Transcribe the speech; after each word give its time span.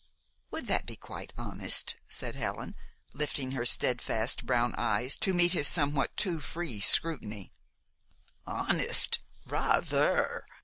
"Would 0.49 0.65
that 0.65 0.87
be 0.87 0.95
quite 0.95 1.31
honest?" 1.37 1.95
said 2.09 2.33
Helen, 2.35 2.75
lifting 3.13 3.51
her 3.51 3.67
steadfast 3.67 4.47
brown 4.47 4.73
eyes 4.75 5.15
to 5.17 5.31
meet 5.31 5.51
his 5.53 5.67
somewhat 5.67 6.17
too 6.17 6.39
free 6.39 6.79
scrutiny. 6.79 7.51
"Honest? 8.47 9.19
Rather! 9.45 10.47